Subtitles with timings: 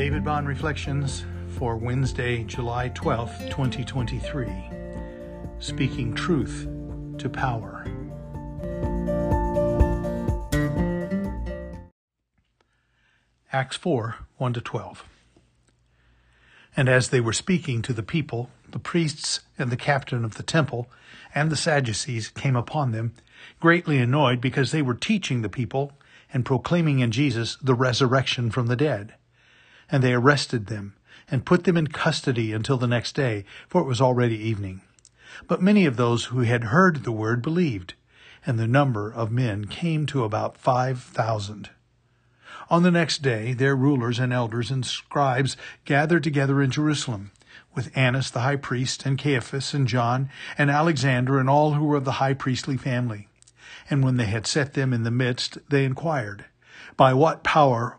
[0.00, 1.26] David Bond Reflections
[1.58, 4.50] for Wednesday, July 12th, 2023.
[5.58, 6.66] Speaking Truth
[7.18, 7.84] to Power.
[13.52, 15.04] Acts 4 1 to 12.
[16.74, 20.42] And as they were speaking to the people, the priests and the captain of the
[20.42, 20.88] temple
[21.34, 23.12] and the Sadducees came upon them,
[23.60, 25.92] greatly annoyed because they were teaching the people
[26.32, 29.12] and proclaiming in Jesus the resurrection from the dead.
[29.90, 30.94] And they arrested them
[31.30, 34.82] and put them in custody until the next day, for it was already evening.
[35.46, 37.94] But many of those who had heard the word believed,
[38.44, 41.70] and the number of men came to about five thousand.
[42.68, 47.32] On the next day, their rulers and elders and scribes gathered together in Jerusalem,
[47.74, 51.96] with Annas the high priest, and Caiaphas, and John, and Alexander, and all who were
[51.96, 53.28] of the high priestly family.
[53.88, 56.44] And when they had set them in the midst, they inquired,
[56.96, 57.98] By what power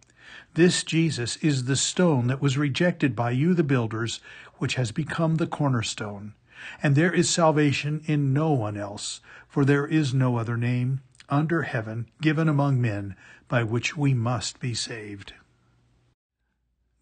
[0.53, 4.19] This Jesus is the stone that was rejected by you, the builders,
[4.55, 6.33] which has become the cornerstone.
[6.83, 11.63] And there is salvation in no one else, for there is no other name under
[11.63, 13.15] heaven given among men
[13.47, 15.33] by which we must be saved.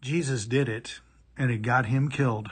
[0.00, 1.00] Jesus did it,
[1.36, 2.50] and it got him killed.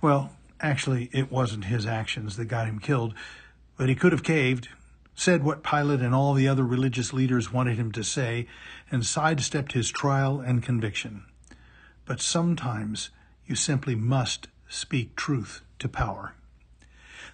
[0.00, 3.14] Well, actually, it wasn't his actions that got him killed,
[3.76, 4.68] but he could have caved
[5.20, 8.46] said what Pilate and all the other religious leaders wanted him to say,
[8.90, 11.26] and sidestepped his trial and conviction.
[12.06, 13.10] But sometimes
[13.44, 16.32] you simply must speak truth to power.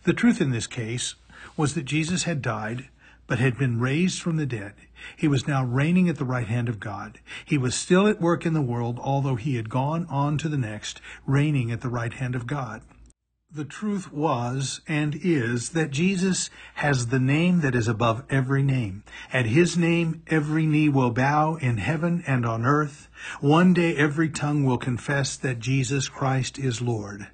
[0.02, 1.14] The truth in this case
[1.56, 2.88] was that Jesus had died,
[3.28, 4.72] but had been raised from the dead.
[5.16, 7.20] He was now reigning at the right hand of God.
[7.44, 10.58] He was still at work in the world, although he had gone on to the
[10.58, 12.82] next, reigning at the right hand of God.
[13.54, 19.04] The truth was and is that Jesus has the name that is above every name.
[19.32, 23.08] At his name, every knee will bow in heaven and on earth.
[23.40, 27.28] One day, every tongue will confess that Jesus Christ is Lord.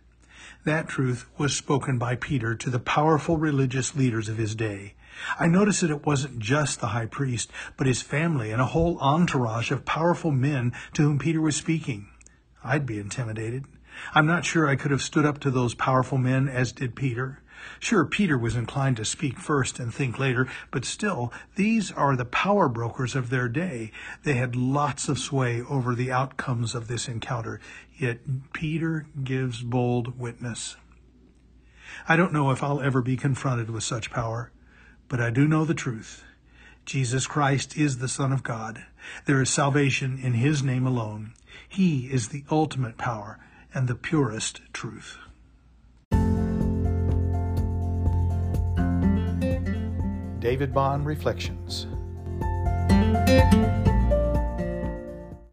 [0.64, 4.94] That truth was spoken by Peter to the powerful religious leaders of his day.
[5.40, 8.98] I noticed that it wasn't just the high priest, but his family and a whole
[8.98, 12.08] entourage of powerful men to whom Peter was speaking.
[12.62, 13.64] I'd be intimidated.
[14.14, 17.42] I'm not sure I could have stood up to those powerful men as did Peter.
[17.78, 22.24] Sure, Peter was inclined to speak first and think later, but still, these are the
[22.24, 23.92] power brokers of their day.
[24.24, 27.60] They had lots of sway over the outcomes of this encounter,
[27.96, 30.76] yet Peter gives bold witness.
[32.08, 34.50] I don't know if I'll ever be confronted with such power,
[35.08, 36.24] but I do know the truth.
[36.84, 38.84] Jesus Christ is the Son of God.
[39.26, 41.34] There is salvation in His name alone.
[41.68, 43.38] He is the ultimate power
[43.74, 45.18] and the purest truth.
[50.40, 51.86] David Bond Reflections.